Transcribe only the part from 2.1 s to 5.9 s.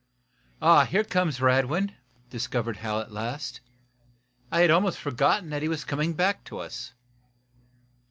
discovered Hal, at last. "I had almost forgotten that he was